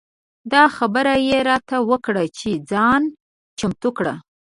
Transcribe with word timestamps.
دا 0.53 0.63
خبره 0.77 1.13
یې 1.27 1.37
راته 1.49 1.77
وکړه 1.89 2.23
چې 2.37 2.49
ځان 2.71 3.01
چمتو 3.59 3.89
کړه. 3.97 4.15